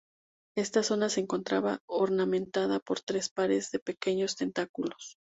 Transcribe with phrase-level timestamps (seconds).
[0.57, 5.19] Esta zona se encontraba ornamentada por tres pares de pequeños tentáculos.